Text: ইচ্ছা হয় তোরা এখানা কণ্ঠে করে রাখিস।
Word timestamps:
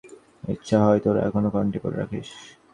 ইচ্ছা 0.53 0.77
হয় 0.85 0.99
তোরা 1.03 1.19
এখানা 1.27 1.49
কণ্ঠে 1.53 1.79
করে 1.83 1.95
রাখিস। 2.01 2.29